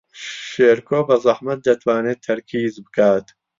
شێرکۆ 0.49 0.99
بەزەحمەت 1.07 1.59
دەتوانێت 1.67 2.19
تەرکیز 2.27 2.73
بکات. 2.85 3.27